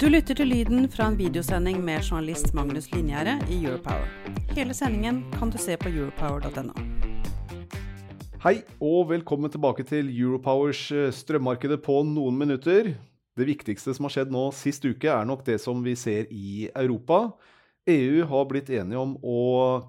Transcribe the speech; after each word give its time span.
Du 0.00 0.06
lytter 0.08 0.36
til 0.38 0.48
lyden 0.48 0.86
fra 0.90 1.08
en 1.10 1.16
videosending 1.18 1.80
med 1.84 2.04
journalist 2.06 2.52
Magnus 2.56 2.86
Linjære 2.94 3.34
i 3.52 3.58
Europower. 3.64 4.06
Hele 4.56 4.74
sendingen 4.74 5.18
kan 5.34 5.50
du 5.52 5.58
se 5.60 5.76
på 5.76 5.90
europower.no. 5.90 6.72
Hei 8.44 8.54
og 8.80 9.10
velkommen 9.10 9.52
tilbake 9.52 9.84
til 9.88 10.08
Europowers 10.08 10.84
eh, 10.94 11.10
strømmarkedet 11.12 11.82
på 11.84 11.98
noen 12.08 12.38
minutter. 12.38 12.94
Det 13.36 13.48
viktigste 13.48 13.94
som 13.96 14.08
har 14.08 14.14
skjedd 14.16 14.32
nå 14.32 14.46
sist 14.56 14.86
uke, 14.86 15.10
er 15.10 15.28
nok 15.28 15.44
det 15.46 15.58
som 15.60 15.82
vi 15.84 15.96
ser 15.98 16.30
i 16.30 16.68
Europa. 16.72 17.32
EU 17.90 18.24
har 18.30 18.48
blitt 18.50 18.70
enige 18.70 19.02
om 19.02 19.16
å 19.18 19.40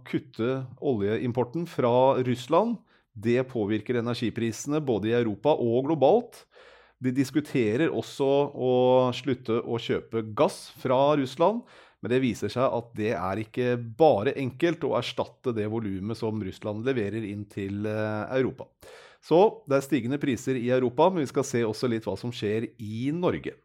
kutte 0.09 0.63
oljeimporten 0.81 1.69
fra 1.69 2.17
Russland. 2.25 2.79
Det 3.13 3.43
påvirker 3.45 4.01
energiprisene 4.01 4.81
både 4.81 5.11
i 5.11 5.17
Europa 5.19 5.53
og 5.53 5.85
globalt. 5.87 6.43
De 7.03 7.11
diskuterer 7.11 7.91
også 7.91 8.27
å 8.55 8.73
slutte 9.15 9.57
å 9.59 9.79
kjøpe 9.81 10.23
gass 10.37 10.69
fra 10.79 11.15
Russland, 11.19 11.63
men 12.03 12.11
det 12.11 12.21
viser 12.23 12.51
seg 12.51 12.63
at 12.63 12.91
det 12.95 13.13
er 13.15 13.41
ikke 13.41 13.75
bare 13.99 14.35
enkelt 14.39 14.83
å 14.87 14.95
erstatte 14.99 15.53
det 15.55 15.69
volumet 15.71 16.19
som 16.19 16.39
Russland 16.43 16.83
leverer 16.87 17.25
inn 17.27 17.43
til 17.51 17.87
eh, 17.87 18.23
Europa. 18.37 18.67
Så 19.23 19.39
det 19.67 19.77
er 19.77 19.85
stigende 19.85 20.19
priser 20.19 20.59
i 20.59 20.67
Europa, 20.75 21.07
men 21.09 21.23
vi 21.23 21.31
skal 21.31 21.47
se 21.47 21.63
også 21.63 21.87
litt 21.91 22.07
hva 22.07 22.17
som 22.19 22.31
skjer 22.35 22.67
i 22.75 23.07
Norge. 23.15 23.55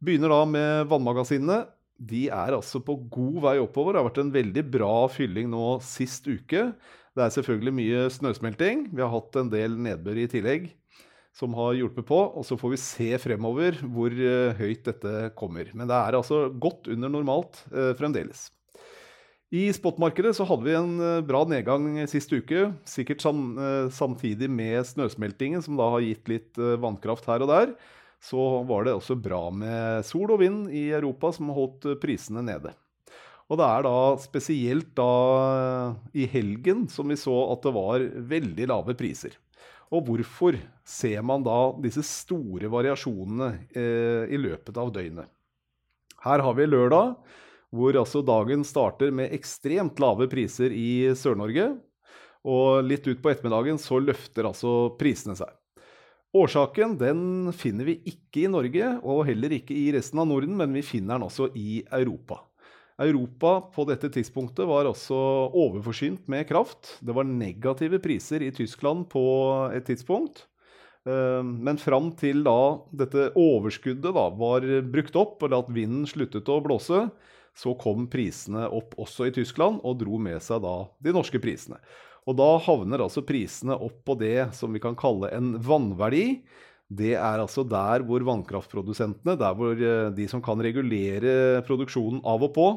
Begynner 0.00 0.32
da 0.32 0.40
med 0.48 0.88
vannmagasinene. 0.88 1.66
De 1.96 2.26
er 2.28 2.56
altså 2.56 2.80
på 2.84 2.96
god 3.12 3.42
vei 3.44 3.58
oppover. 3.60 3.92
Det 3.92 4.00
har 4.02 4.08
vært 4.08 4.24
en 4.24 4.32
veldig 4.34 4.64
bra 4.72 4.94
fylling 5.12 5.52
nå 5.52 5.76
sist 5.84 6.28
uke. 6.28 6.70
Det 7.16 7.24
er 7.24 7.32
selvfølgelig 7.32 7.76
mye 7.76 8.08
snøsmelting. 8.12 8.88
Vi 8.92 9.04
har 9.04 9.12
hatt 9.12 9.36
en 9.40 9.52
del 9.52 9.76
nedbør 9.80 10.24
i 10.24 10.28
tillegg 10.32 10.72
som 11.36 11.54
har 11.56 11.76
hjulpet 11.76 12.06
på. 12.08 12.18
Og 12.36 12.46
så 12.48 12.56
får 12.58 12.72
vi 12.72 12.80
se 12.80 13.08
fremover 13.20 13.80
hvor 13.84 14.12
uh, 14.12 14.56
høyt 14.56 14.86
dette 14.88 15.30
kommer. 15.38 15.70
Men 15.76 15.90
det 15.90 15.96
er 15.96 16.18
altså 16.18 16.46
godt 16.50 16.88
under 16.92 17.12
normalt 17.12 17.60
uh, 17.74 17.92
fremdeles. 17.98 18.48
I 19.54 19.68
spotmarkedet 19.70 20.32
så 20.34 20.46
hadde 20.48 20.66
vi 20.66 20.74
en 20.74 20.96
uh, 20.98 21.24
bra 21.26 21.44
nedgang 21.48 22.00
sist 22.10 22.32
uke. 22.32 22.70
Sikkert 22.88 23.22
sam, 23.22 23.52
samtidig 23.94 24.48
med 24.50 24.80
snøsmeltingen, 24.88 25.62
som 25.62 25.78
da 25.78 25.90
har 25.94 26.06
gitt 26.06 26.32
litt 26.32 26.58
vannkraft 26.82 27.28
her 27.30 27.44
og 27.44 27.52
der. 27.52 27.76
Så 28.24 28.40
var 28.66 28.86
det 28.86 28.96
også 28.96 29.14
bra 29.20 29.44
med 29.52 30.02
sol 30.08 30.32
og 30.32 30.40
vind 30.40 30.66
i 30.72 30.88
Europa, 30.96 31.30
som 31.36 31.52
holdt 31.54 31.84
prisene 32.02 32.42
nede. 32.42 32.72
Og 33.46 33.60
det 33.60 33.66
er 33.68 33.84
da 33.86 33.98
spesielt 34.18 34.88
da 34.98 35.10
i 36.16 36.24
helgen 36.32 36.88
som 36.90 37.12
vi 37.12 37.18
så 37.20 37.36
at 37.52 37.62
det 37.62 37.74
var 37.76 38.02
veldig 38.32 38.66
lave 38.72 38.96
priser. 38.98 39.36
Og 39.94 40.06
hvorfor 40.08 40.56
ser 40.86 41.22
man 41.26 41.44
da 41.46 41.58
disse 41.82 42.02
store 42.06 42.70
variasjonene 42.70 43.50
eh, 43.70 44.24
i 44.34 44.38
løpet 44.40 44.78
av 44.82 44.90
døgnet? 44.94 45.30
Her 46.26 46.42
har 46.42 46.56
vi 46.58 46.66
lørdag, 46.66 47.12
hvor 47.76 47.98
altså 48.00 48.22
dagen 48.26 48.64
starter 48.66 49.12
med 49.14 49.34
ekstremt 49.36 50.00
lave 50.02 50.26
priser 50.30 50.74
i 50.74 51.12
Sør-Norge. 51.14 51.74
Og 52.46 52.82
litt 52.86 53.06
ut 53.06 53.22
på 53.22 53.30
ettermiddagen 53.30 53.78
så 53.82 53.98
løfter 54.02 54.46
altså 54.48 54.96
prisene 54.98 55.36
seg. 55.38 55.50
Årsaken 56.36 56.96
den 57.00 57.20
finner 57.56 57.86
vi 57.88 57.96
ikke 58.10 58.44
i 58.44 58.50
Norge, 58.50 58.90
og 59.06 59.24
heller 59.28 59.54
ikke 59.56 59.74
i 59.76 59.88
resten 59.94 60.20
av 60.20 60.28
Norden, 60.30 60.56
men 60.58 60.74
vi 60.76 60.84
finner 60.84 61.16
den 61.16 61.26
også 61.28 61.48
i 61.56 61.80
Europa. 61.94 62.42
Europa 63.02 63.58
på 63.74 63.84
dette 63.88 64.08
tidspunktet 64.12 64.68
var 64.68 64.88
også 64.88 65.16
overforsynt 65.52 66.28
med 66.32 66.46
kraft. 66.48 66.96
Det 67.04 67.14
var 67.16 67.28
negative 67.28 68.00
priser 68.02 68.44
i 68.46 68.52
Tyskland 68.56 69.08
på 69.12 69.24
et 69.76 69.84
tidspunkt. 69.88 70.46
Eh, 71.04 71.42
men 71.44 71.78
fram 71.80 72.10
til 72.16 72.42
da 72.46 72.80
dette 73.04 73.30
overskuddet 73.36 74.16
da 74.16 74.26
var 74.32 74.66
brukt 74.88 75.16
opp, 75.20 75.44
og 75.44 75.56
at 75.60 75.72
vinden 75.76 76.08
sluttet 76.08 76.48
å 76.48 76.60
blåse, 76.64 77.06
så 77.56 77.72
kom 77.80 78.04
prisene 78.12 78.66
opp 78.68 78.96
også 79.00 79.28
i 79.28 79.34
Tyskland 79.34 79.80
og 79.84 80.00
dro 80.02 80.18
med 80.20 80.42
seg 80.44 80.60
da 80.64 80.76
de 81.04 81.14
norske 81.16 81.40
prisene. 81.40 81.80
Og 82.26 82.36
da 82.38 82.56
havner 82.66 83.04
altså 83.04 83.22
prisene 83.24 83.76
opp 83.78 84.00
på 84.06 84.16
det 84.18 84.50
som 84.56 84.72
vi 84.74 84.82
kan 84.82 84.96
kalle 84.98 85.30
en 85.34 85.54
vannverdi. 85.62 86.42
Det 86.86 87.16
er 87.18 87.40
altså 87.42 87.64
der 87.66 88.04
hvor 88.06 88.22
vannkraftprodusentene, 88.22 89.34
der 89.38 89.56
hvor 89.58 89.74
eh, 89.74 90.12
de 90.14 90.28
som 90.30 90.42
kan 90.42 90.60
regulere 90.62 91.64
produksjonen 91.66 92.20
av 92.22 92.44
og 92.46 92.52
på, 92.54 92.68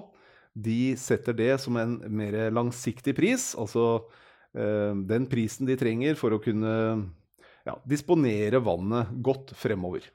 de 0.58 0.96
setter 0.98 1.38
det 1.38 1.52
som 1.62 1.78
en 1.78 2.00
mer 2.10 2.50
langsiktig 2.54 3.14
pris. 3.18 3.52
Altså 3.54 4.10
eh, 4.58 4.98
den 5.12 5.30
prisen 5.30 5.70
de 5.70 5.78
trenger 5.78 6.18
for 6.18 6.34
å 6.34 6.42
kunne 6.42 6.74
ja, 7.68 7.78
disponere 7.86 8.64
vannet 8.66 9.14
godt 9.22 9.54
fremover. 9.58 10.10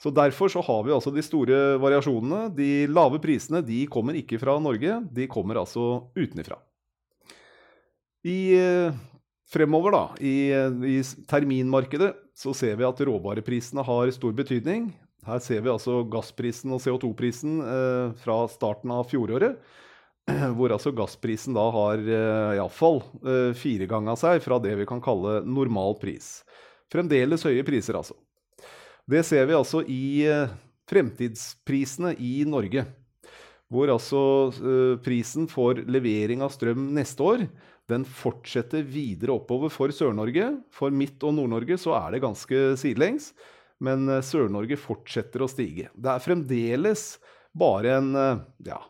Så 0.00 0.14
Derfor 0.14 0.48
så 0.48 0.62
har 0.64 0.86
vi 0.86 0.94
altså 0.94 1.10
de 1.12 1.24
store 1.24 1.58
variasjonene. 1.82 2.46
De 2.56 2.86
lave 2.88 3.18
prisene 3.20 3.60
de 3.66 3.82
kommer 3.90 4.16
ikke 4.16 4.38
fra 4.40 4.54
Norge, 4.62 5.02
de 5.12 5.26
kommer 5.28 5.60
altså 5.60 6.06
utenfra. 6.16 6.62
I 8.24 8.40
eh, 8.54 9.00
Fremover 9.50 9.90
da, 9.90 10.02
i, 10.22 10.52
i, 10.86 10.98
terminmarkedet 11.26 12.12
så 12.40 12.54
ser 12.56 12.78
vi 12.80 12.86
at 12.88 13.00
råvareprisene 13.04 13.84
har 13.84 14.10
stor 14.16 14.32
betydning. 14.36 14.88
Her 15.26 15.42
ser 15.44 15.60
vi 15.60 15.72
altså 15.72 15.98
gassprisen 16.08 16.72
og 16.72 16.80
CO2-prisen 16.80 17.60
eh, 17.60 18.14
fra 18.22 18.38
starten 18.48 18.92
av 18.94 19.04
fjoråret. 19.10 19.58
Hvor 20.56 20.72
altså 20.72 20.94
gassprisen 20.96 21.56
da 21.56 21.66
har 21.74 22.00
eh, 22.00 22.56
iallfall 22.56 23.02
eh, 23.20 23.52
fireganga 23.58 24.16
seg 24.20 24.40
fra 24.44 24.60
det 24.62 24.72
vi 24.80 24.88
kan 24.88 25.02
kalle 25.04 25.42
normal 25.44 25.98
pris. 26.00 26.38
Fremdeles 26.90 27.44
høye 27.44 27.64
priser, 27.66 28.00
altså. 28.00 28.16
Det 29.10 29.20
ser 29.26 29.44
vi 29.50 29.58
altså 29.58 29.84
i 29.84 30.02
eh, 30.30 30.56
fremtidsprisene 30.88 32.14
i 32.16 32.40
Norge. 32.48 32.86
Hvor 33.70 33.92
altså 33.92 34.22
eh, 34.56 34.96
prisen 35.04 35.44
for 35.50 35.76
levering 35.76 36.40
av 36.46 36.56
strøm 36.56 36.88
neste 36.96 37.26
år 37.26 37.44
den 37.90 38.04
fortsetter 38.06 38.84
videre 38.86 39.34
oppover 39.36 39.72
for 39.72 39.92
Sør-Norge. 39.94 40.52
For 40.74 40.94
Midt- 40.94 41.24
og 41.26 41.36
Nord-Norge 41.36 41.78
så 41.80 41.96
er 41.98 42.14
det 42.14 42.22
ganske 42.24 42.62
sidelengs, 42.80 43.32
men 43.84 44.08
eh, 44.08 44.22
Sør-Norge 44.24 44.78
fortsetter 44.80 45.44
å 45.44 45.50
stige. 45.50 45.90
Det 45.94 46.14
er 46.14 46.24
fremdeles 46.24 47.04
bare 47.56 47.96
en 47.98 48.10
eh, 48.16 48.42
ja, 48.70 48.80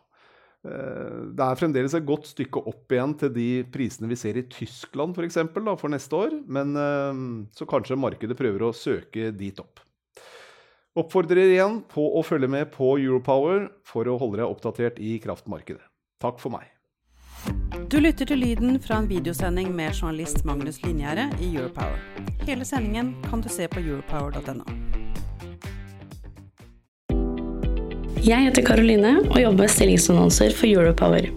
eh, 0.67 1.21
det 1.33 1.47
er 1.47 1.59
fremdeles 1.59 1.95
et 1.97 2.07
godt 2.07 2.31
stykke 2.31 2.63
opp 2.71 2.93
igjen 2.93 3.15
til 3.19 3.33
de 3.35 3.49
prisene 3.73 4.09
vi 4.11 4.19
ser 4.19 4.39
i 4.39 4.47
Tyskland 4.51 5.17
for, 5.17 5.27
eksempel, 5.27 5.65
da, 5.67 5.77
for 5.79 5.93
neste 5.93 6.17
år. 6.17 6.35
Men 6.47 6.75
så 7.57 7.67
kanskje 7.69 7.99
markedet 7.99 8.39
prøver 8.39 8.67
å 8.67 8.75
søke 8.75 9.31
dit 9.35 9.63
opp. 9.63 9.83
Oppfordrer 10.99 11.53
igjen 11.53 11.79
på 11.87 12.03
å 12.19 12.23
følge 12.27 12.49
med 12.51 12.73
på 12.73 12.97
Europower 12.99 13.69
for 13.87 14.09
å 14.11 14.17
holde 14.19 14.41
deg 14.41 14.51
oppdatert 14.51 14.99
i 14.99 15.15
kraftmarkedet. 15.23 15.85
Takk 16.21 16.41
for 16.43 16.51
meg. 16.53 16.70
Du 17.91 17.97
lytter 17.99 18.23
til 18.23 18.39
lyden 18.39 18.77
fra 18.79 19.01
en 19.01 19.07
videosending 19.09 19.73
med 19.75 19.97
journalist 19.97 20.45
Magnus 20.47 20.77
Linjære 20.85 21.25
i 21.43 21.49
Europower. 21.57 21.97
Hele 22.47 22.63
sendingen 22.63 23.09
kan 23.25 23.41
du 23.43 23.49
se 23.51 23.65
på 23.67 23.81
europower.no. 23.83 24.63
Jeg 28.23 28.45
heter 28.45 28.63
Karoline 28.63 29.17
og 29.25 29.35
jobber 29.41 29.65
med 29.65 29.73
stillingsannonser 29.73 30.55
for 30.55 30.71
Europower. 30.71 31.27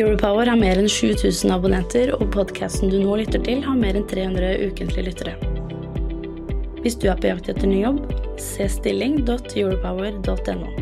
Europower 0.00 0.48
har 0.48 0.56
mer 0.56 0.80
enn 0.80 0.88
7000 0.88 1.52
abonnenter, 1.52 2.14
og 2.16 2.32
podkasten 2.32 2.88
du 2.88 2.96
nå 3.02 3.18
lytter 3.20 3.42
til, 3.44 3.60
har 3.66 3.76
mer 3.76 3.92
enn 4.00 4.08
300 4.08 4.56
ukentlige 4.70 5.04
lyttere. 5.10 5.36
Hvis 6.80 6.96
du 6.96 7.12
er 7.12 7.20
på 7.20 7.28
jakt 7.28 7.52
etter 7.52 7.68
ny 7.68 7.84
jobb, 7.84 8.00
se 8.40 8.64
stilling.europower.no. 8.72 10.81